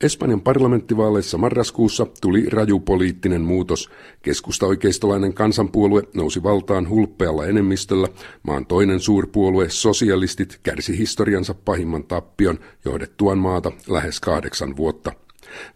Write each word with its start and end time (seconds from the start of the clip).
Espanjan 0.00 0.40
parlamenttivaaleissa 0.40 1.38
marraskuussa 1.38 2.06
tuli 2.20 2.46
raju 2.50 2.80
poliittinen 2.80 3.40
muutos. 3.40 3.90
Keskusta-oikeistolainen 4.22 5.34
kansanpuolue 5.34 6.02
nousi 6.14 6.42
valtaan 6.42 6.88
hulppealla 6.88 7.46
enemmistöllä. 7.46 8.08
Maan 8.42 8.66
toinen 8.66 9.00
suurpuolue, 9.00 9.66
sosialistit, 9.68 10.60
kärsi 10.62 10.98
historiansa 10.98 11.54
pahimman 11.54 12.04
tappion 12.04 12.58
johdettuaan 12.84 13.38
maata 13.38 13.72
lähes 13.88 14.20
kahdeksan 14.20 14.76
vuotta. 14.76 15.12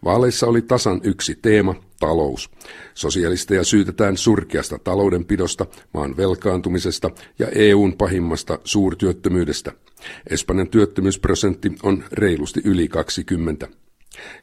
Vaaleissa 0.03 0.47
oli 0.47 0.61
tasan 0.61 1.01
yksi 1.03 1.35
teema, 1.41 1.75
talous. 1.99 2.49
Sosialisteja 2.93 3.63
syytetään 3.63 4.17
surkeasta 4.17 4.79
taloudenpidosta, 4.79 5.65
maan 5.93 6.17
velkaantumisesta 6.17 7.11
ja 7.39 7.47
EUn 7.47 7.93
pahimmasta 7.97 8.59
suurtyöttömyydestä. 8.63 9.71
Espanjan 10.29 10.69
työttömyysprosentti 10.69 11.71
on 11.83 12.03
reilusti 12.11 12.61
yli 12.63 12.87
20. 12.87 13.67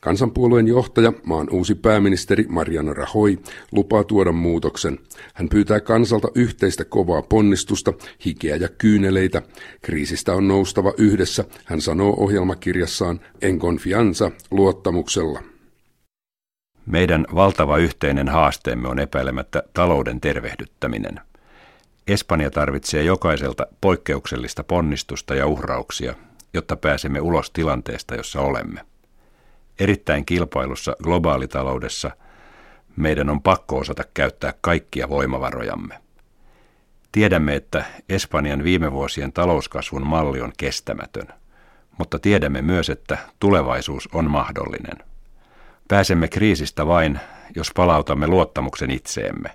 Kansanpuolueen 0.01 0.67
johtaja, 0.67 1.13
maan 1.25 1.49
uusi 1.51 1.75
pääministeri 1.75 2.47
Mariano 2.49 2.95
Rajoy, 2.95 3.39
lupaa 3.73 4.05
tuoda 4.05 4.33
muutoksen. 4.33 4.99
Hän 5.35 5.49
pyytää 5.49 5.81
kansalta 5.81 6.29
yhteistä 6.35 6.85
kovaa 6.85 7.23
ponnistusta, 7.23 7.93
hikeä 8.27 8.57
ja 8.57 8.69
kyyneleitä. 8.69 9.43
Kriisistä 9.83 10.33
on 10.33 10.49
noustava 10.49 10.93
yhdessä, 10.99 11.45
hän 11.65 11.81
sanoo 11.81 12.15
ohjelmakirjassaan 12.17 13.21
En 13.43 13.59
confianza 13.59 14.31
luottamuksella. 14.51 15.43
Meidän 16.87 17.27
valtava 17.35 17.79
yhteinen 17.79 18.29
haasteemme 18.29 18.89
on 18.89 18.99
epäilemättä 18.99 19.63
talouden 19.75 20.21
tervehdyttäminen. 20.21 21.21
Espanja 22.07 22.51
tarvitsee 22.51 23.03
jokaiselta 23.03 23.67
poikkeuksellista 23.81 24.65
ponnistusta 24.65 25.35
ja 25.35 25.47
uhrauksia, 25.47 26.15
jotta 26.55 26.77
pääsemme 26.77 27.21
ulos 27.21 27.51
tilanteesta, 27.51 28.15
jossa 28.15 28.41
olemme 28.41 28.92
erittäin 29.79 30.27
kilpailussa 30.27 30.97
globaalitaloudessa 31.03 32.11
meidän 32.97 33.31
on 33.31 33.43
pakko 33.43 33.79
osata 33.79 34.05
käyttää 34.15 34.55
kaikkia 34.61 35.09
voimavarojamme. 35.09 35.99
Tiedämme, 37.13 37.55
että 37.55 37.85
Espanjan 38.09 38.65
viime 38.65 38.93
vuosien 38.93 39.33
talouskasvun 39.33 40.07
malli 40.07 40.41
on 40.41 40.53
kestämätön, 40.57 41.29
mutta 41.99 42.19
tiedämme 42.19 42.63
myös, 42.63 42.91
että 42.91 43.19
tulevaisuus 43.41 44.09
on 44.13 44.31
mahdollinen. 44.31 45.07
Pääsemme 45.89 46.29
kriisistä 46.29 46.87
vain, 46.87 47.21
jos 47.57 47.71
palautamme 47.77 48.27
luottamuksen 48.27 48.91
itseemme. 48.91 49.51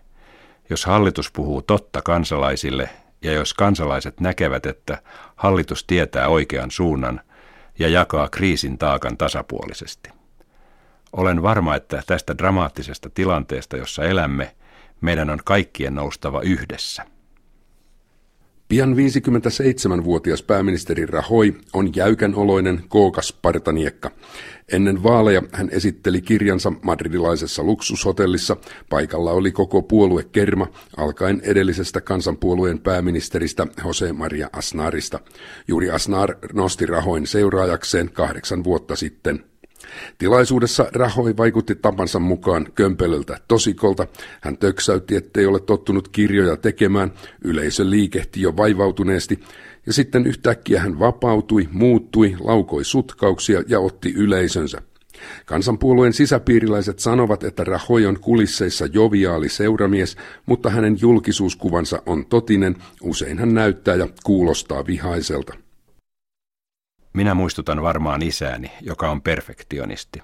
Jos 0.69 0.85
hallitus 0.85 1.31
puhuu 1.31 1.61
totta 1.61 2.01
kansalaisille 2.01 2.89
ja 3.21 3.33
jos 3.33 3.53
kansalaiset 3.53 4.19
näkevät, 4.19 4.65
että 4.65 5.01
hallitus 5.35 5.83
tietää 5.83 6.27
oikean 6.27 6.71
suunnan 6.71 7.21
ja 7.79 7.87
jakaa 7.87 8.29
kriisin 8.29 8.77
taakan 8.77 9.17
tasapuolisesti. 9.17 10.09
Olen 11.13 11.41
varma, 11.41 11.75
että 11.75 12.03
tästä 12.07 12.37
dramaattisesta 12.37 13.09
tilanteesta, 13.09 13.77
jossa 13.77 14.03
elämme, 14.03 14.55
meidän 15.01 15.29
on 15.29 15.39
kaikkien 15.45 15.95
noustava 15.95 16.41
yhdessä. 16.41 17.16
Pian 18.67 18.95
57-vuotias 18.95 20.43
pääministeri 20.43 21.05
Rahoi 21.05 21.55
on 21.73 21.95
jäykän 21.95 22.35
oloinen 22.35 22.83
kookas 22.89 23.33
partaniekka. 23.41 24.11
Ennen 24.71 25.03
vaaleja 25.03 25.41
hän 25.51 25.69
esitteli 25.71 26.21
kirjansa 26.21 26.73
madridilaisessa 26.81 27.63
luksushotellissa. 27.63 28.57
Paikalla 28.89 29.31
oli 29.31 29.51
koko 29.51 29.81
puolue 29.81 30.23
Kerma, 30.23 30.67
alkaen 30.97 31.41
edellisestä 31.43 32.01
kansanpuolueen 32.01 32.79
pääministeristä 32.79 33.67
Jose 33.85 34.13
Maria 34.13 34.49
Asnarista. 34.53 35.19
Juuri 35.67 35.91
Asnar 35.91 36.35
nosti 36.53 36.85
Rahoin 36.85 37.27
seuraajakseen 37.27 38.11
kahdeksan 38.11 38.63
vuotta 38.63 38.95
sitten. 38.95 39.43
Tilaisuudessa 40.17 40.87
Rahoi 40.93 41.37
vaikutti 41.37 41.75
tapansa 41.75 42.19
mukaan 42.19 42.67
kömpelöltä 42.75 43.39
tosikolta. 43.47 44.07
Hän 44.41 44.57
töksäytti, 44.57 45.15
ettei 45.15 45.45
ole 45.45 45.59
tottunut 45.59 46.07
kirjoja 46.07 46.57
tekemään. 46.57 47.11
Yleisö 47.43 47.89
liikehti 47.89 48.41
jo 48.41 48.57
vaivautuneesti. 48.57 49.39
Ja 49.85 49.93
sitten 49.93 50.27
yhtäkkiä 50.27 50.81
hän 50.81 50.99
vapautui, 50.99 51.67
muuttui, 51.71 52.35
laukoi 52.39 52.85
sutkauksia 52.85 53.63
ja 53.67 53.79
otti 53.79 54.13
yleisönsä. 54.13 54.81
Kansanpuolueen 55.45 56.13
sisäpiiriläiset 56.13 56.99
sanovat, 56.99 57.43
että 57.43 57.63
Rahoi 57.63 58.05
on 58.05 58.19
kulisseissa 58.19 58.85
joviaali 58.85 59.49
seuramies, 59.49 60.17
mutta 60.45 60.69
hänen 60.69 60.97
julkisuuskuvansa 61.01 62.01
on 62.05 62.25
totinen, 62.25 62.75
usein 63.01 63.39
hän 63.39 63.53
näyttää 63.53 63.95
ja 63.95 64.07
kuulostaa 64.23 64.87
vihaiselta. 64.87 65.66
Minä 67.17 67.33
muistutan 67.33 67.81
varmaan 67.81 68.21
isääni, 68.21 68.71
joka 68.81 69.09
on 69.11 69.21
perfektionisti. 69.21 70.23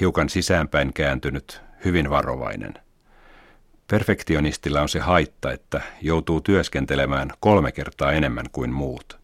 Hiukan 0.00 0.28
sisäänpäin 0.28 0.92
kääntynyt, 0.92 1.60
hyvin 1.84 2.10
varovainen. 2.10 2.74
Perfektionistilla 3.90 4.80
on 4.80 4.88
se 4.88 5.00
haitta, 5.00 5.52
että 5.52 5.80
joutuu 6.02 6.40
työskentelemään 6.40 7.30
kolme 7.40 7.72
kertaa 7.72 8.12
enemmän 8.12 8.46
kuin 8.52 8.72
muut, 8.72 9.18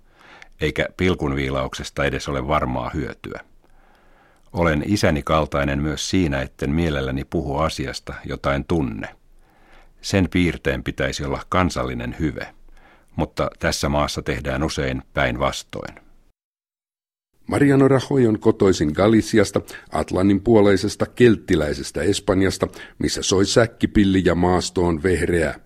eikä 0.60 0.86
pilkunviilauksesta 0.96 2.04
edes 2.04 2.28
ole 2.28 2.48
varmaa 2.48 2.90
hyötyä. 2.94 3.40
Olen 4.52 4.82
isäni 4.86 5.22
kaltainen 5.22 5.82
myös 5.82 6.10
siinä, 6.10 6.42
etten 6.42 6.70
mielelläni 6.70 7.24
puhu 7.24 7.58
asiasta, 7.58 8.14
jota 8.24 8.54
en 8.54 8.64
tunne. 8.64 9.08
Sen 10.00 10.28
piirteen 10.30 10.84
pitäisi 10.84 11.24
olla 11.24 11.42
kansallinen 11.48 12.16
hyve, 12.18 12.54
mutta 13.16 13.50
tässä 13.58 13.88
maassa 13.88 14.22
tehdään 14.22 14.62
usein 14.62 15.02
päinvastoin. 15.14 16.05
Mariano 17.46 17.88
Rajoy 17.88 18.26
on 18.26 18.38
kotoisin 18.38 18.92
Galiciasta, 18.94 19.60
Atlannin 19.92 20.40
puoleisesta 20.40 21.06
kelttiläisestä 21.06 22.02
Espanjasta, 22.02 22.68
missä 22.98 23.22
soi 23.22 23.46
säkkipilli 23.46 24.22
ja 24.24 24.34
maasto 24.34 24.84
on 24.84 25.02
vehreää. 25.02 25.60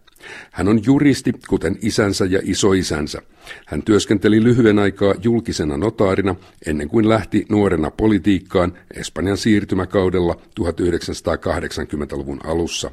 Hän 0.51 0.69
on 0.69 0.81
juristi, 0.87 1.33
kuten 1.49 1.79
isänsä 1.83 2.25
ja 2.25 2.41
isoisänsä. 2.43 3.23
Hän 3.67 3.83
työskenteli 3.83 4.45
lyhyen 4.45 4.79
aikaa 4.79 5.15
julkisena 5.23 5.77
notaarina 5.77 6.35
ennen 6.67 6.89
kuin 6.89 7.09
lähti 7.09 7.47
nuorena 7.49 7.91
politiikkaan 7.91 8.79
Espanjan 8.95 9.37
siirtymäkaudella 9.37 10.37
1980-luvun 10.61 12.41
alussa. 12.45 12.91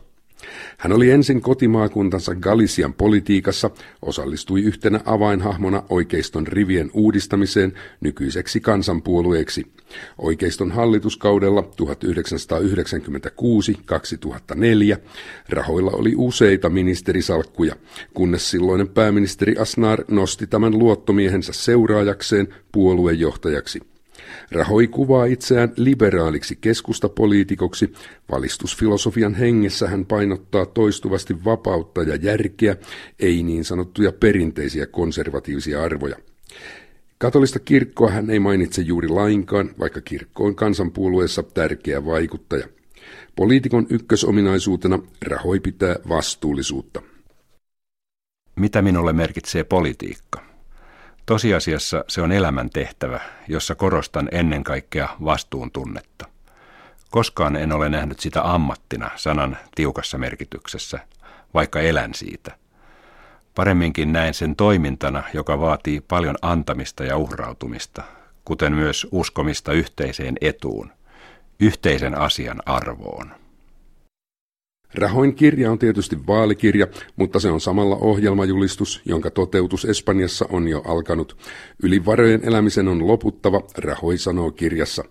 Hän 0.77 0.91
oli 0.91 1.11
ensin 1.11 1.41
kotimaakuntansa 1.41 2.35
Galician 2.35 2.93
politiikassa, 2.93 3.69
osallistui 4.01 4.61
yhtenä 4.61 4.99
avainhahmona 5.05 5.83
oikeiston 5.89 6.47
rivien 6.47 6.91
uudistamiseen 6.93 7.73
nykyiseksi 8.01 8.59
kansanpuolueeksi. 8.59 9.67
Oikeiston 10.17 10.71
hallituskaudella 10.71 11.61
1996-2004 14.95 14.97
rahoilla 15.49 15.91
oli 15.91 16.13
useita 16.17 16.69
ministerisalkkuja, 16.69 17.75
kunnes 18.13 18.51
silloinen 18.51 18.87
pääministeri 18.87 19.55
Asnar 19.57 20.03
nosti 20.07 20.47
tämän 20.47 20.79
luottomiehensä 20.79 21.53
seuraajakseen 21.53 22.47
puoluejohtajaksi. 22.71 23.96
Rahoi 24.51 24.87
kuvaa 24.87 25.25
itseään 25.25 25.73
liberaaliksi 25.75 26.57
keskustapoliitikoksi. 26.61 27.93
Valistusfilosofian 28.31 29.33
hengessä 29.33 29.87
hän 29.87 30.05
painottaa 30.05 30.65
toistuvasti 30.65 31.45
vapautta 31.45 32.03
ja 32.03 32.15
järkeä, 32.15 32.75
ei 33.19 33.43
niin 33.43 33.65
sanottuja 33.65 34.11
perinteisiä 34.11 34.85
konservatiivisia 34.85 35.83
arvoja. 35.83 36.15
Katolista 37.17 37.59
kirkkoa 37.59 38.09
hän 38.09 38.29
ei 38.29 38.39
mainitse 38.39 38.81
juuri 38.81 39.07
lainkaan, 39.07 39.69
vaikka 39.79 40.01
kirkko 40.01 40.45
on 40.45 40.55
kansanpuolueessa 40.55 41.43
tärkeä 41.43 42.05
vaikuttaja. 42.05 42.67
Poliitikon 43.35 43.87
ykkösominaisuutena 43.89 44.99
Rahoi 45.25 45.59
pitää 45.59 45.95
vastuullisuutta. 46.09 47.01
Mitä 48.55 48.81
minulle 48.81 49.13
merkitsee 49.13 49.63
politiikka? 49.63 50.56
Tosiasiassa 51.27 52.05
se 52.07 52.21
on 52.21 52.31
elämän 52.31 52.69
tehtävä, 52.69 53.19
jossa 53.47 53.75
korostan 53.75 54.29
ennen 54.31 54.63
kaikkea 54.63 55.09
vastuuntunnetta. 55.25 56.25
Koskaan 57.11 57.55
en 57.55 57.71
ole 57.71 57.89
nähnyt 57.89 58.19
sitä 58.19 58.53
ammattina 58.53 59.11
sanan 59.15 59.57
tiukassa 59.75 60.17
merkityksessä, 60.17 60.99
vaikka 61.53 61.79
elän 61.79 62.13
siitä. 62.13 62.55
Paremminkin 63.55 64.13
näen 64.13 64.33
sen 64.33 64.55
toimintana, 64.55 65.23
joka 65.33 65.59
vaatii 65.59 66.01
paljon 66.01 66.35
antamista 66.41 67.03
ja 67.03 67.17
uhrautumista, 67.17 68.03
kuten 68.45 68.73
myös 68.73 69.07
uskomista 69.11 69.73
yhteiseen 69.73 70.35
etuun, 70.41 70.91
yhteisen 71.59 72.17
asian 72.17 72.61
arvoon. 72.65 73.46
Rahoin 74.97 75.35
kirja 75.35 75.71
on 75.71 75.79
tietysti 75.79 76.27
vaalikirja, 76.27 76.87
mutta 77.15 77.39
se 77.39 77.51
on 77.51 77.61
samalla 77.61 77.95
ohjelmajulistus, 77.95 79.01
jonka 79.05 79.31
toteutus 79.31 79.85
Espanjassa 79.85 80.45
on 80.49 80.67
jo 80.67 80.81
alkanut. 80.85 81.37
Yli 81.83 82.05
varojen 82.05 82.41
elämisen 82.43 82.87
on 82.87 83.07
loputtava, 83.07 83.61
Rahoi 83.77 84.17
sanoo 84.17 84.51
kirjassa. 84.51 85.03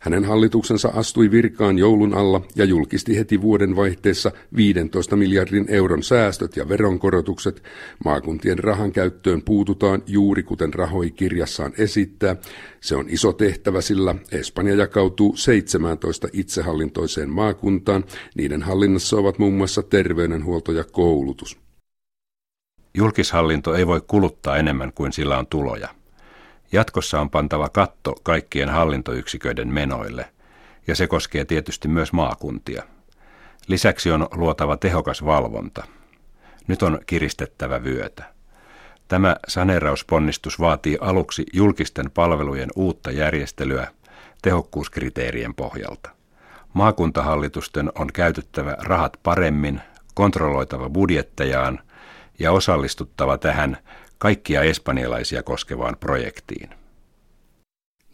Hänen 0.00 0.24
hallituksensa 0.24 0.88
astui 0.88 1.30
virkaan 1.30 1.78
joulun 1.78 2.14
alla 2.14 2.40
ja 2.56 2.64
julkisti 2.64 3.16
heti 3.16 3.42
vuoden 3.42 3.76
vaihteessa 3.76 4.32
15 4.56 5.16
miljardin 5.16 5.66
euron 5.68 6.02
säästöt 6.02 6.56
ja 6.56 6.68
veronkorotukset. 6.68 7.62
Maakuntien 8.04 8.58
rahan 8.58 8.92
käyttöön 8.92 9.42
puututaan 9.42 10.02
juuri 10.06 10.42
kuten 10.42 10.74
Rahoi 10.74 11.10
kirjassaan 11.10 11.72
esittää. 11.78 12.36
Se 12.80 12.96
on 12.96 13.06
iso 13.08 13.32
tehtävä, 13.32 13.80
sillä 13.80 14.14
Espanja 14.32 14.74
jakautuu 14.74 15.36
17 15.36 16.28
itsehallintoiseen 16.32 17.30
maakuntaan. 17.30 18.04
Niiden 18.34 18.62
hallinnassa 18.62 19.16
ovat 19.16 19.38
muun 19.38 19.54
muassa 19.54 19.82
terveydenhuolto 19.82 20.72
ja 20.72 20.84
koulutus. 20.84 21.58
Julkishallinto 22.96 23.74
ei 23.74 23.86
voi 23.86 24.00
kuluttaa 24.06 24.56
enemmän 24.56 24.92
kuin 24.92 25.12
sillä 25.12 25.38
on 25.38 25.46
tuloja. 25.46 25.88
Jatkossa 26.72 27.20
on 27.20 27.30
pantava 27.30 27.68
katto 27.68 28.14
kaikkien 28.22 28.68
hallintoyksiköiden 28.68 29.68
menoille, 29.68 30.32
ja 30.86 30.94
se 30.96 31.06
koskee 31.06 31.44
tietysti 31.44 31.88
myös 31.88 32.12
maakuntia. 32.12 32.82
Lisäksi 33.66 34.10
on 34.10 34.28
luotava 34.34 34.76
tehokas 34.76 35.24
valvonta. 35.24 35.84
Nyt 36.66 36.82
on 36.82 36.98
kiristettävä 37.06 37.84
vyötä. 37.84 38.24
Tämä 39.08 39.36
saneerausponnistus 39.48 40.60
vaatii 40.60 40.98
aluksi 41.00 41.46
julkisten 41.52 42.10
palvelujen 42.10 42.68
uutta 42.76 43.10
järjestelyä 43.10 43.88
tehokkuuskriteerien 44.42 45.54
pohjalta. 45.54 46.10
Maakuntahallitusten 46.72 47.92
on 47.94 48.08
käytettävä 48.12 48.76
rahat 48.78 49.16
paremmin, 49.22 49.80
kontrolloitava 50.14 50.90
budjettejaan 50.90 51.80
ja 52.38 52.52
osallistuttava 52.52 53.38
tähän 53.38 53.76
kaikkia 54.18 54.62
espanjalaisia 54.62 55.42
koskevaan 55.42 55.96
projektiin. 56.00 56.70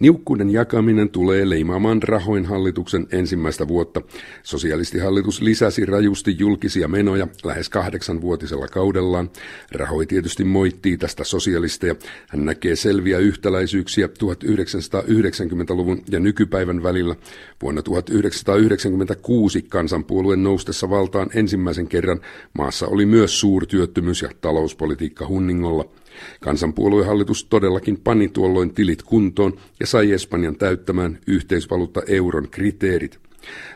Niukkuuden 0.02 0.50
jakaminen 0.50 1.08
tulee 1.10 1.49
leimaamaan 1.49 2.02
rahoin 2.02 2.46
hallituksen 2.46 3.06
ensimmäistä 3.12 3.69
vuotta. 3.69 4.02
Sosialistihallitus 4.43 5.43
lisäsi 5.43 5.87
rajusti 5.87 6.37
julkisia 6.38 6.88
menoja 6.88 7.28
lähes 7.44 7.69
kahdeksanvuotisella 7.69 8.69
kaudellaan. 8.69 9.31
Rahoi 9.72 10.06
tietysti 10.06 10.44
moittii 10.44 10.99
tästä 10.99 11.25
sosialisteja. 11.25 11.94
Hän 12.28 12.44
näkee 12.44 12.76
selviä 12.76 13.19
yhtäläisyyksiä 13.19 14.06
1990-luvun 14.06 16.02
ja 16.10 16.20
nykypäivän 16.20 16.82
välillä. 16.82 17.16
Vuonna 17.62 17.82
1996 17.82 19.62
kansanpuolueen 19.62 20.43
noustessa 20.43 20.90
valtaan 20.90 21.31
ensimmäisen 21.34 21.88
kerran 21.88 22.20
maassa 22.58 22.87
oli 22.87 23.06
myös 23.06 23.40
suurtyöttömyys 23.40 24.22
ja 24.22 24.28
talouspolitiikka 24.40 25.28
hunningolla. 25.28 26.01
Kansanpuoluehallitus 26.40 27.44
todellakin 27.44 28.00
pani 28.00 28.28
tuolloin 28.28 28.74
tilit 28.74 29.02
kuntoon 29.02 29.60
ja 29.80 29.86
sai 29.86 30.12
Espanjan 30.12 30.56
täyttämään 30.56 31.18
yhteisvaluutta 31.26 32.02
euron 32.06 32.48
kriteerit. 32.50 33.18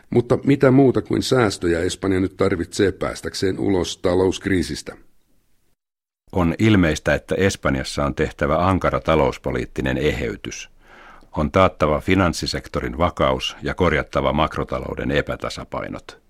Mutta 0.09 0.37
mitä 0.43 0.71
muuta 0.71 1.01
kuin 1.01 1.23
säästöjä 1.23 1.79
Espanja 1.79 2.19
nyt 2.19 2.37
tarvitsee 2.37 2.91
päästäkseen 2.91 3.59
ulos 3.59 3.97
talouskriisistä? 3.97 4.95
On 6.31 6.55
ilmeistä, 6.59 7.13
että 7.13 7.35
Espanjassa 7.35 8.05
on 8.05 8.15
tehtävä 8.15 8.67
ankara 8.67 8.99
talouspoliittinen 8.99 9.97
eheytys. 9.97 10.69
On 11.37 11.51
taattava 11.51 11.99
finanssisektorin 11.99 12.97
vakaus 12.97 13.55
ja 13.63 13.73
korjattava 13.73 14.33
makrotalouden 14.33 15.11
epätasapainot. 15.11 16.21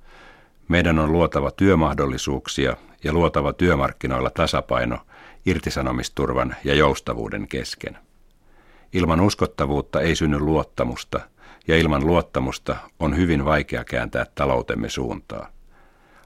Meidän 0.67 0.99
on 0.99 1.11
luotava 1.11 1.51
työmahdollisuuksia 1.51 2.77
ja 3.03 3.13
luotava 3.13 3.53
työmarkkinoilla 3.53 4.29
tasapaino– 4.29 4.97
irtisanomisturvan 5.47 6.55
ja 6.63 6.75
joustavuuden 6.75 7.47
kesken. 7.47 7.97
Ilman 8.93 9.21
uskottavuutta 9.21 10.01
ei 10.01 10.15
synny 10.15 10.39
luottamusta, 10.39 11.19
ja 11.67 11.77
ilman 11.77 12.07
luottamusta 12.07 12.75
on 12.99 13.17
hyvin 13.17 13.45
vaikea 13.45 13.83
kääntää 13.83 14.25
taloutemme 14.35 14.89
suuntaa. 14.89 15.51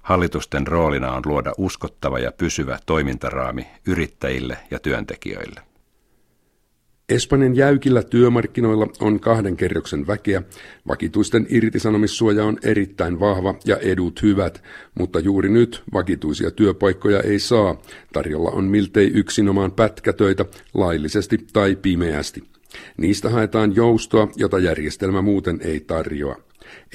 Hallitusten 0.01 0.67
roolina 0.67 1.11
on 1.11 1.21
luoda 1.25 1.51
uskottava 1.57 2.19
ja 2.19 2.31
pysyvä 2.31 2.79
toimintaraami 2.85 3.67
yrittäjille 3.85 4.57
ja 4.71 4.79
työntekijöille. 4.79 5.70
Espanjan 7.11 7.55
jäykillä 7.55 8.03
työmarkkinoilla 8.03 8.87
on 8.99 9.19
kahden 9.19 9.57
kerroksen 9.57 10.07
väkeä, 10.07 10.43
vakituisten 10.87 11.47
irtisanomissuoja 11.49 12.45
on 12.45 12.57
erittäin 12.63 13.19
vahva 13.19 13.55
ja 13.65 13.77
edut 13.77 14.21
hyvät, 14.21 14.63
mutta 14.99 15.19
juuri 15.19 15.49
nyt 15.49 15.83
vakituisia 15.93 16.51
työpaikkoja 16.51 17.21
ei 17.21 17.39
saa. 17.39 17.81
Tarjolla 18.13 18.49
on 18.49 18.63
miltei 18.63 19.07
yksinomaan 19.13 19.71
pätkätöitä, 19.71 20.45
laillisesti 20.73 21.37
tai 21.53 21.75
pimeästi. 21.75 22.43
Niistä 22.97 23.29
haetaan 23.29 23.75
joustoa, 23.75 24.27
jota 24.35 24.59
järjestelmä 24.59 25.21
muuten 25.21 25.59
ei 25.63 25.79
tarjoa. 25.79 26.35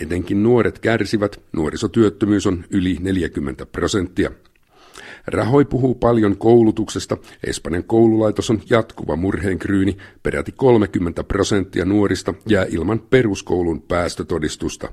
Etenkin 0.01 0.43
nuoret 0.43 0.79
kärsivät, 0.79 1.41
nuorisotyöttömyys 1.53 2.47
on 2.47 2.65
yli 2.71 2.97
40 3.01 3.67
prosenttia. 3.67 4.31
Rahoi 5.27 5.65
puhuu 5.65 5.95
paljon 5.95 6.37
koulutuksesta. 6.37 7.17
Espanjan 7.47 7.85
koululaitos 7.85 8.51
on 8.51 8.61
jatkuva 8.71 9.17
murheenkryyni. 9.17 9.97
Peräti 10.23 10.53
30 10.53 11.25
prosenttia 11.25 11.85
nuorista 11.85 12.35
jää 12.49 12.67
ilman 12.69 13.01
peruskoulun 13.11 13.83
päästötodistusta. 13.83 14.93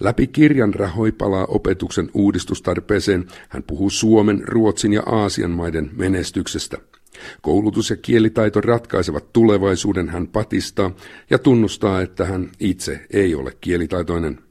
Läpi 0.00 0.26
kirjan 0.26 0.74
Rahoi 0.74 1.12
palaa 1.12 1.44
opetuksen 1.44 2.10
uudistustarpeeseen. 2.14 3.26
Hän 3.48 3.62
puhuu 3.62 3.90
Suomen, 3.90 4.42
Ruotsin 4.48 4.92
ja 4.92 5.02
Aasian 5.06 5.50
maiden 5.50 5.90
menestyksestä. 5.96 6.78
Koulutus 7.42 7.90
ja 7.90 7.96
kielitaito 7.96 8.60
ratkaisevat 8.60 9.32
tulevaisuuden, 9.32 10.08
hän 10.08 10.26
patistaa 10.26 10.90
ja 11.30 11.38
tunnustaa, 11.38 12.00
että 12.00 12.24
hän 12.24 12.50
itse 12.60 13.06
ei 13.10 13.34
ole 13.34 13.52
kielitaitoinen. 13.60 14.47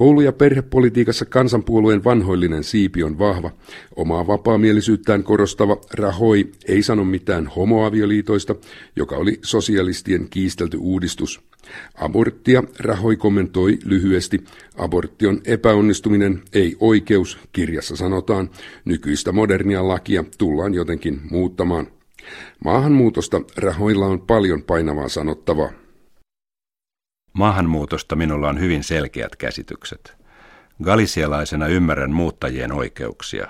Koulu- 0.00 0.20
ja 0.20 0.32
perhepolitiikassa 0.32 1.24
kansanpuolueen 1.24 2.04
vanhoillinen 2.04 2.64
siipi 2.64 3.02
on 3.02 3.18
vahva. 3.18 3.50
Omaa 3.96 4.26
vapaamielisyyttään 4.26 5.22
korostava 5.22 5.76
Rahoi 5.94 6.52
ei 6.68 6.82
sano 6.82 7.04
mitään 7.04 7.46
homoavioliitoista, 7.46 8.54
joka 8.96 9.16
oli 9.16 9.38
sosialistien 9.42 10.26
kiistelty 10.30 10.76
uudistus. 10.76 11.40
Aborttia 11.94 12.62
Rahoi 12.78 13.16
kommentoi 13.16 13.78
lyhyesti. 13.84 14.44
Abortti 14.76 15.26
on 15.26 15.40
epäonnistuminen, 15.44 16.42
ei 16.52 16.76
oikeus, 16.80 17.38
kirjassa 17.52 17.96
sanotaan. 17.96 18.50
Nykyistä 18.84 19.32
modernia 19.32 19.88
lakia 19.88 20.24
tullaan 20.38 20.74
jotenkin 20.74 21.20
muuttamaan. 21.30 21.86
Maahanmuutosta 22.64 23.40
Rahoilla 23.56 24.06
on 24.06 24.20
paljon 24.20 24.62
painavaa 24.62 25.08
sanottavaa. 25.08 25.85
Maahanmuutosta 27.36 28.16
minulla 28.16 28.48
on 28.48 28.60
hyvin 28.60 28.84
selkeät 28.84 29.36
käsitykset. 29.36 30.16
Galisialaisena 30.82 31.66
ymmärrän 31.66 32.10
muuttajien 32.10 32.72
oikeuksia. 32.72 33.48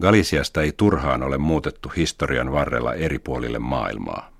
Galisiasta 0.00 0.62
ei 0.62 0.72
turhaan 0.76 1.22
ole 1.22 1.38
muutettu 1.38 1.92
historian 1.96 2.52
varrella 2.52 2.94
eri 2.94 3.18
puolille 3.18 3.58
maailmaa. 3.58 4.30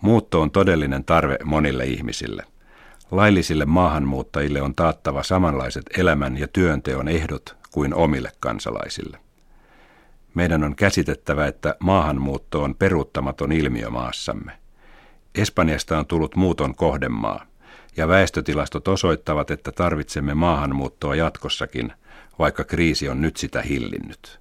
Muutto 0.00 0.42
on 0.42 0.50
todellinen 0.50 1.04
tarve 1.04 1.36
monille 1.44 1.84
ihmisille. 1.84 2.44
Laillisille 3.10 3.64
maahanmuuttajille 3.64 4.62
on 4.62 4.74
taattava 4.74 5.22
samanlaiset 5.22 5.84
elämän 5.98 6.38
ja 6.38 6.48
työnteon 6.48 7.08
ehdot 7.08 7.56
kuin 7.70 7.94
omille 7.94 8.30
kansalaisille. 8.40 9.18
Meidän 10.34 10.64
on 10.64 10.76
käsitettävä, 10.76 11.46
että 11.46 11.74
maahanmuutto 11.80 12.62
on 12.62 12.74
peruuttamaton 12.74 13.52
ilmiö 13.52 13.90
maassamme. 13.90 14.52
Espanjasta 15.34 15.98
on 15.98 16.06
tullut 16.06 16.36
muuton 16.36 16.74
kohdemaa 16.74 17.48
ja 17.98 18.08
väestötilastot 18.08 18.88
osoittavat, 18.88 19.50
että 19.50 19.72
tarvitsemme 19.72 20.34
maahanmuuttoa 20.34 21.14
jatkossakin, 21.14 21.92
vaikka 22.38 22.64
kriisi 22.64 23.08
on 23.08 23.20
nyt 23.20 23.36
sitä 23.36 23.62
hillinnyt. 23.62 24.40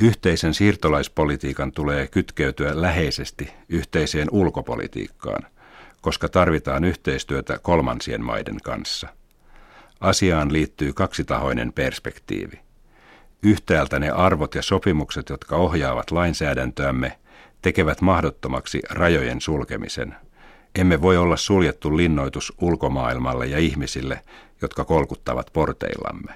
Yhteisen 0.00 0.54
siirtolaispolitiikan 0.54 1.72
tulee 1.72 2.06
kytkeytyä 2.06 2.80
läheisesti 2.80 3.52
yhteiseen 3.68 4.28
ulkopolitiikkaan, 4.30 5.46
koska 6.00 6.28
tarvitaan 6.28 6.84
yhteistyötä 6.84 7.58
kolmansien 7.62 8.24
maiden 8.24 8.60
kanssa. 8.62 9.08
Asiaan 10.00 10.52
liittyy 10.52 10.92
kaksitahoinen 10.92 11.72
perspektiivi. 11.72 12.60
Yhtäältä 13.42 13.98
ne 13.98 14.10
arvot 14.10 14.54
ja 14.54 14.62
sopimukset, 14.62 15.28
jotka 15.28 15.56
ohjaavat 15.56 16.10
lainsäädäntöämme, 16.10 17.18
tekevät 17.62 18.00
mahdottomaksi 18.00 18.82
rajojen 18.90 19.40
sulkemisen– 19.40 20.14
emme 20.78 21.02
voi 21.02 21.16
olla 21.16 21.36
suljettu 21.36 21.96
linnoitus 21.96 22.52
ulkomaailmalle 22.60 23.46
ja 23.46 23.58
ihmisille, 23.58 24.20
jotka 24.62 24.84
kolkuttavat 24.84 25.50
porteillamme. 25.52 26.34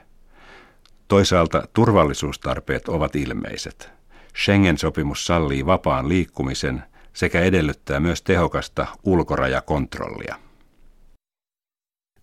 Toisaalta 1.09 1.69
turvallisuustarpeet 1.73 2.89
ovat 2.89 3.17
ilmeiset. 3.17 3.91
Schengen-sopimus 4.43 5.27
sallii 5.27 5.67
vapaan 5.67 6.09
liikkumisen 6.09 6.83
sekä 7.13 7.41
edellyttää 7.41 8.01
myös 8.01 8.23
tehokasta 8.23 8.87
ulkorajakontrollia. 9.03 10.50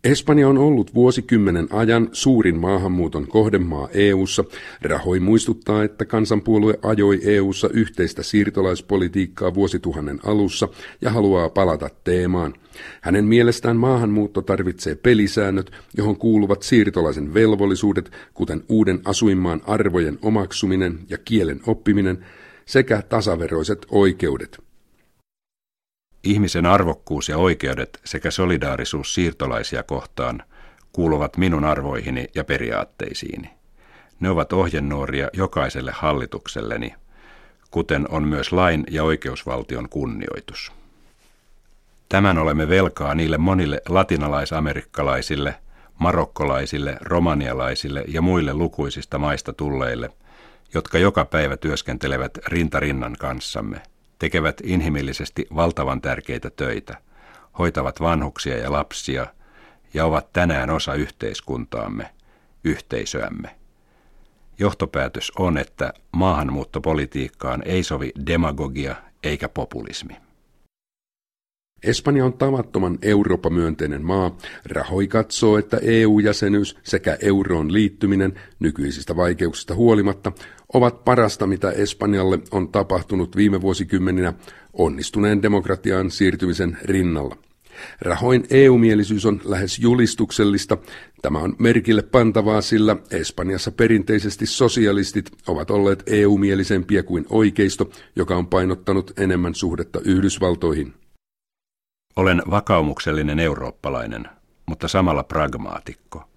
Espanja 0.07 0.47
on 0.47 0.57
ollut 0.57 0.95
vuosikymmenen 0.95 1.67
ajan 1.71 2.09
suurin 2.11 2.59
maahanmuuton 2.59 3.27
kohdemaa 3.27 3.89
EU:ssa. 3.93 4.43
Rahoi 4.81 5.19
muistuttaa, 5.19 5.83
että 5.83 6.05
kansanpuolue 6.05 6.79
ajoi 6.81 7.19
EU:ssa 7.23 7.69
yhteistä 7.73 8.23
siirtolaispolitiikkaa 8.23 9.53
vuosituhannen 9.53 10.19
alussa 10.25 10.67
ja 11.01 11.11
haluaa 11.11 11.49
palata 11.49 11.89
teemaan. 12.03 12.53
Hänen 13.01 13.25
mielestään 13.25 13.77
maahanmuutto 13.77 14.41
tarvitsee 14.41 14.95
pelisäännöt, 14.95 15.71
johon 15.97 16.17
kuuluvat 16.17 16.63
siirtolaisen 16.63 17.33
velvollisuudet, 17.33 18.11
kuten 18.33 18.63
uuden 18.69 18.99
asuinmaan 19.05 19.61
arvojen 19.65 20.19
omaksuminen 20.21 20.99
ja 21.09 21.17
kielen 21.17 21.59
oppiminen, 21.65 22.25
sekä 22.65 23.01
tasaveroiset 23.01 23.85
oikeudet. 23.91 24.66
Ihmisen 26.23 26.65
arvokkuus 26.65 27.29
ja 27.29 27.37
oikeudet 27.37 27.99
sekä 28.05 28.31
solidaarisuus 28.31 29.13
siirtolaisia 29.13 29.83
kohtaan 29.83 30.43
kuuluvat 30.93 31.37
minun 31.37 31.65
arvoihini 31.65 32.27
ja 32.35 32.43
periaatteisiini. 32.43 33.49
Ne 34.19 34.29
ovat 34.29 34.53
ohjenuoria 34.53 35.29
jokaiselle 35.33 35.91
hallitukselleni, 35.91 36.93
kuten 37.71 38.05
on 38.09 38.27
myös 38.27 38.51
lain 38.51 38.83
ja 38.91 39.03
oikeusvaltion 39.03 39.89
kunnioitus. 39.89 40.71
Tämän 42.09 42.37
olemme 42.37 42.69
velkaa 42.69 43.15
niille 43.15 43.37
monille 43.37 43.81
latinalaisamerikkalaisille, 43.89 45.55
marokkolaisille, 45.99 46.97
romanialaisille 47.01 48.03
ja 48.07 48.21
muille 48.21 48.53
lukuisista 48.53 49.17
maista 49.17 49.53
tulleille, 49.53 50.09
jotka 50.73 50.97
joka 50.97 51.25
päivä 51.25 51.57
työskentelevät 51.57 52.37
rintarinnan 52.47 53.15
kanssamme– 53.19 53.81
tekevät 54.19 54.61
inhimillisesti 54.63 55.47
valtavan 55.55 56.01
tärkeitä 56.01 56.49
töitä, 56.49 56.97
hoitavat 57.59 58.01
vanhuksia 58.01 58.57
ja 58.57 58.71
lapsia 58.71 59.27
ja 59.93 60.05
ovat 60.05 60.33
tänään 60.33 60.69
osa 60.69 60.93
yhteiskuntaamme, 60.93 62.09
yhteisöämme. 62.63 63.55
Johtopäätös 64.59 65.31
on, 65.39 65.57
että 65.57 65.93
maahanmuuttopolitiikkaan 66.11 67.63
ei 67.65 67.83
sovi 67.83 68.11
demagogia 68.27 68.95
eikä 69.23 69.49
populismi. 69.49 70.26
Espanja 71.83 72.25
on 72.25 72.33
tavattoman 72.33 72.97
Eurooppa-myönteinen 73.01 74.05
maa. 74.05 74.37
Rahoi 74.65 75.07
katsoo, 75.07 75.57
että 75.57 75.77
EU-jäsenyys 75.81 76.77
sekä 76.83 77.17
euroon 77.21 77.73
liittyminen 77.73 78.33
nykyisistä 78.59 79.15
vaikeuksista 79.15 79.75
huolimatta 79.75 80.31
ovat 80.73 81.03
parasta, 81.03 81.47
mitä 81.47 81.71
Espanjalle 81.71 82.39
on 82.51 82.69
tapahtunut 82.69 83.35
viime 83.35 83.61
vuosikymmeninä 83.61 84.33
onnistuneen 84.73 85.41
demokratiaan 85.41 86.11
siirtymisen 86.11 86.77
rinnalla. 86.83 87.37
Rahoin 88.01 88.45
EU-mielisyys 88.49 89.25
on 89.25 89.41
lähes 89.45 89.79
julistuksellista. 89.79 90.77
Tämä 91.21 91.39
on 91.39 91.55
merkille 91.59 92.01
pantavaa, 92.01 92.61
sillä 92.61 92.95
Espanjassa 93.11 93.71
perinteisesti 93.71 94.45
sosialistit 94.45 95.31
ovat 95.47 95.71
olleet 95.71 96.03
EU-mielisempiä 96.07 97.03
kuin 97.03 97.25
oikeisto, 97.29 97.89
joka 98.15 98.35
on 98.35 98.47
painottanut 98.47 99.11
enemmän 99.19 99.55
suhdetta 99.55 99.99
Yhdysvaltoihin. 100.05 100.93
Olen 102.17 102.41
vakaumuksellinen 102.49 103.39
eurooppalainen, 103.39 104.29
mutta 104.65 104.87
samalla 104.87 105.23
pragmaatikko. 105.23 106.29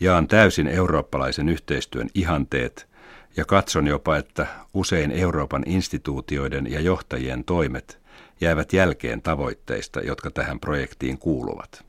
Jaan 0.00 0.28
täysin 0.28 0.66
eurooppalaisen 0.66 1.48
yhteistyön 1.48 2.08
ihanteet 2.14 2.88
ja 3.36 3.44
katson 3.44 3.86
jopa, 3.86 4.16
että 4.16 4.46
usein 4.74 5.10
Euroopan 5.10 5.62
instituutioiden 5.66 6.70
ja 6.70 6.80
johtajien 6.80 7.44
toimet 7.44 8.00
jäävät 8.40 8.72
jälkeen 8.72 9.22
tavoitteista, 9.22 10.00
jotka 10.00 10.30
tähän 10.30 10.60
projektiin 10.60 11.18
kuuluvat. 11.18 11.84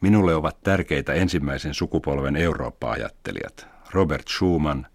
Minulle 0.00 0.34
ovat 0.34 0.62
tärkeitä 0.62 1.12
ensimmäisen 1.12 1.74
sukupolven 1.74 2.36
Eurooppa-ajattelijat 2.36 3.66
Robert 3.90 4.28
Schuman, 4.28 4.86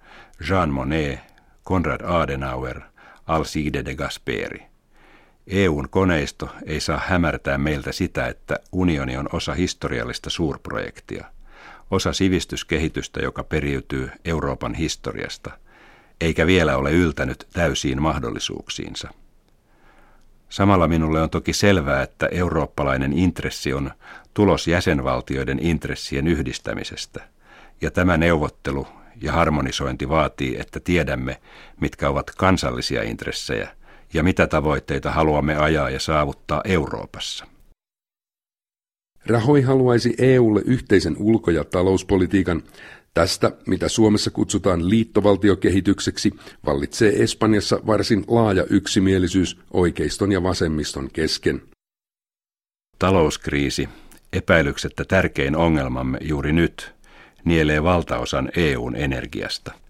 Jean 0.50 0.70
Monnet, 0.70 1.20
Konrad 1.64 2.02
Adenauer, 2.02 2.82
Alcide 3.28 3.86
de 3.86 3.96
Gasperi– 3.96 4.66
EUn 5.48 5.90
koneisto 5.90 6.50
ei 6.66 6.80
saa 6.80 7.02
hämärtää 7.08 7.58
meiltä 7.58 7.92
sitä, 7.92 8.28
että 8.28 8.60
unioni 8.72 9.18
on 9.18 9.30
osa 9.34 9.54
historiallista 9.54 10.30
suurprojektia, 10.30 11.26
osa 11.92 12.14
sivistyskehitystä, 12.14 13.20
joka 13.20 13.44
periytyy 13.44 14.10
Euroopan 14.26 14.74
historiasta, 14.74 15.52
eikä 16.22 16.48
vielä 16.48 16.78
ole 16.78 16.92
yltänyt 16.92 17.48
täysiin 17.54 18.02
mahdollisuuksiinsa. 18.02 19.10
Samalla 20.50 20.88
minulle 20.88 21.22
on 21.22 21.30
toki 21.30 21.54
selvää, 21.54 22.04
että 22.04 22.28
eurooppalainen 22.32 23.14
intressi 23.14 23.74
on 23.74 23.92
tulos 24.34 24.68
jäsenvaltioiden 24.68 25.60
intressien 25.60 26.28
yhdistämisestä, 26.28 27.28
ja 27.82 27.92
tämä 27.92 28.18
neuvottelu 28.18 28.88
ja 29.22 29.32
harmonisointi 29.32 30.10
vaatii, 30.10 30.60
että 30.60 30.80
tiedämme, 30.80 31.42
mitkä 31.82 32.10
ovat 32.10 32.32
kansallisia 32.32 33.04
intressejä– 33.04 33.70
ja 34.14 34.24
mitä 34.24 34.48
tavoitteita 34.48 35.12
haluamme 35.12 35.56
ajaa 35.56 35.90
ja 35.90 36.00
saavuttaa 36.00 36.62
Euroopassa. 36.66 37.46
Rahoi 39.26 39.62
haluaisi 39.62 40.16
EUlle 40.18 40.62
yhteisen 40.66 41.16
ulko- 41.20 41.52
ja 41.52 41.64
talouspolitiikan. 41.64 42.64
Tästä, 43.14 43.52
mitä 43.68 43.90
Suomessa 43.90 44.32
kutsutaan 44.32 44.90
liittovaltiokehitykseksi, 44.90 46.32
vallitsee 46.66 47.24
Espanjassa 47.24 47.80
varsin 47.88 48.26
laaja 48.28 48.66
yksimielisyys 48.70 49.60
oikeiston 49.72 50.32
ja 50.32 50.44
vasemmiston 50.44 51.10
kesken. 51.14 51.62
Talouskriisi, 53.00 53.90
epäilyksettä 54.34 55.06
tärkein 55.06 55.56
ongelmamme 55.56 56.18
juuri 56.22 56.52
nyt, 56.52 56.94
nielee 57.46 57.84
valtaosan 57.84 58.50
EUn 58.56 58.96
energiasta– 58.96 59.72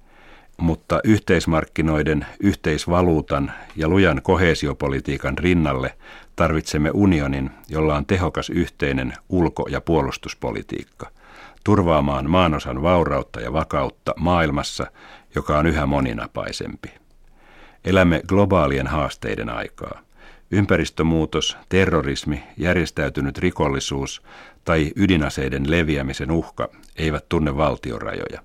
mutta 0.58 1.00
yhteismarkkinoiden, 1.04 2.26
yhteisvaluutan 2.40 3.52
ja 3.76 3.88
lujan 3.88 4.22
kohesiopolitiikan 4.24 5.38
rinnalle 5.38 5.98
tarvitsemme 6.36 6.92
unionin, 6.94 7.52
jolla 7.70 7.96
on 7.96 8.06
tehokas 8.06 8.50
yhteinen 8.50 9.14
ulko- 9.30 9.68
ja 9.70 9.82
puolustuspolitiikka, 9.82 11.10
turvaamaan 11.64 12.30
maanosan 12.30 12.82
vaurautta 12.82 13.42
ja 13.42 13.54
vakautta 13.54 14.14
maailmassa, 14.18 14.88
joka 15.36 15.58
on 15.58 15.68
yhä 15.68 15.86
moninapaisempi. 15.86 16.90
Elämme 17.86 18.22
globaalien 18.28 18.88
haasteiden 18.88 19.50
aikaa. 19.50 20.02
Ympäristömuutos, 20.52 21.58
terrorismi, 21.70 22.44
järjestäytynyt 22.58 23.38
rikollisuus 23.38 24.22
tai 24.64 24.92
ydinaseiden 24.96 25.72
leviämisen 25.72 26.32
uhka 26.32 26.70
eivät 26.96 27.30
tunne 27.30 27.58
valtiorajoja. 27.58 28.42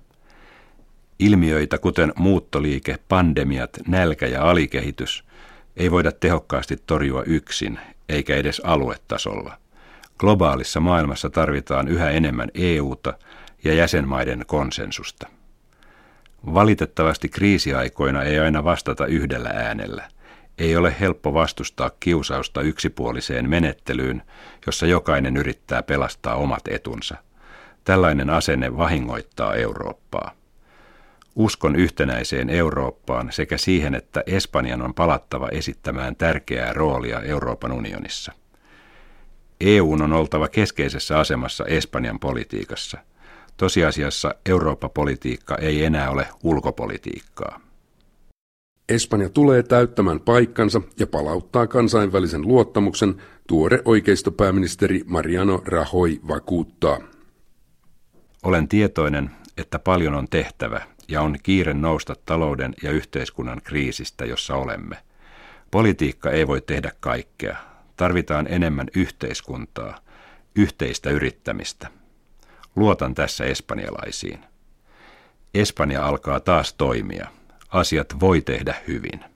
Ilmiöitä 1.21 1.77
kuten 1.77 2.13
muuttoliike, 2.15 2.97
pandemiat, 3.07 3.69
nälkä 3.87 4.27
ja 4.27 4.49
alikehitys 4.49 5.23
ei 5.77 5.91
voida 5.91 6.11
tehokkaasti 6.11 6.77
torjua 6.87 7.23
yksin, 7.23 7.79
eikä 8.09 8.35
edes 8.35 8.61
aluetasolla. 8.65 9.57
Globaalissa 10.17 10.79
maailmassa 10.79 11.29
tarvitaan 11.29 11.87
yhä 11.87 12.09
enemmän 12.09 12.49
EUta 12.53 13.13
ja 13.63 13.73
jäsenmaiden 13.73 14.43
konsensusta. 14.47 15.27
Valitettavasti 16.45 17.29
kriisiaikoina 17.29 18.23
ei 18.23 18.39
aina 18.39 18.63
vastata 18.63 19.05
yhdellä 19.05 19.49
äänellä. 19.49 20.07
Ei 20.57 20.75
ole 20.75 20.95
helppo 20.99 21.33
vastustaa 21.33 21.91
kiusausta 21.99 22.61
yksipuoliseen 22.61 23.49
menettelyyn, 23.49 24.21
jossa 24.65 24.85
jokainen 24.85 25.37
yrittää 25.37 25.83
pelastaa 25.83 26.35
omat 26.35 26.67
etunsa. 26.67 27.15
Tällainen 27.83 28.29
asenne 28.29 28.77
vahingoittaa 28.77 29.55
Eurooppaa. 29.55 30.40
Uskon 31.35 31.75
yhtenäiseen 31.75 32.49
Eurooppaan 32.49 33.31
sekä 33.31 33.57
siihen, 33.57 33.95
että 33.95 34.23
Espanjan 34.25 34.81
on 34.81 34.93
palattava 34.93 35.49
esittämään 35.49 36.15
tärkeää 36.15 36.73
roolia 36.73 37.21
Euroopan 37.21 37.71
unionissa. 37.71 38.31
EU 39.61 39.91
on 39.91 40.13
oltava 40.13 40.47
keskeisessä 40.47 41.19
asemassa 41.19 41.65
Espanjan 41.65 42.19
politiikassa. 42.19 42.97
Tosiasiassa 43.57 44.35
Eurooppa-politiikka 44.45 45.55
ei 45.55 45.85
enää 45.85 46.09
ole 46.09 46.27
ulkopolitiikkaa. 46.43 47.59
Espanja 48.89 49.29
tulee 49.29 49.63
täyttämään 49.63 50.19
paikkansa 50.19 50.81
ja 50.99 51.07
palauttaa 51.07 51.67
kansainvälisen 51.67 52.41
luottamuksen, 52.41 53.21
tuore 53.47 53.81
oikeistopääministeri 53.85 55.01
Mariano 55.05 55.61
Rajoy 55.65 56.19
vakuuttaa. 56.27 56.99
Olen 58.43 58.67
tietoinen, 58.67 59.31
että 59.57 59.79
paljon 59.79 60.13
on 60.13 60.27
tehtävä 60.29 60.81
ja 61.07 61.21
on 61.21 61.35
kiire 61.43 61.73
nousta 61.73 62.15
talouden 62.25 62.73
ja 62.83 62.91
yhteiskunnan 62.91 63.61
kriisistä, 63.63 64.25
jossa 64.25 64.55
olemme. 64.55 64.97
Politiikka 65.71 66.31
ei 66.31 66.47
voi 66.47 66.61
tehdä 66.61 66.91
kaikkea. 66.99 67.57
Tarvitaan 67.97 68.47
enemmän 68.49 68.87
yhteiskuntaa, 68.95 69.99
yhteistä 70.55 71.09
yrittämistä. 71.09 71.87
Luotan 72.75 73.15
tässä 73.15 73.43
espanjalaisiin. 73.45 74.39
Espanja 75.53 76.05
alkaa 76.05 76.39
taas 76.39 76.73
toimia. 76.73 77.27
Asiat 77.69 78.19
voi 78.19 78.41
tehdä 78.41 78.75
hyvin. 78.87 79.30